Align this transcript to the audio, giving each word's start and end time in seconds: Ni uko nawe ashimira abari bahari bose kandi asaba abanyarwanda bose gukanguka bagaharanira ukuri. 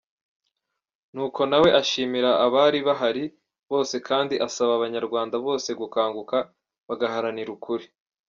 Ni 1.13 1.19
uko 1.25 1.41
nawe 1.49 1.69
ashimira 1.81 2.31
abari 2.45 2.79
bahari 2.87 3.25
bose 3.71 3.95
kandi 4.07 4.35
asaba 4.47 4.71
abanyarwanda 4.75 5.35
bose 5.45 5.69
gukanguka 5.79 6.37
bagaharanira 6.87 7.51
ukuri. 7.57 7.85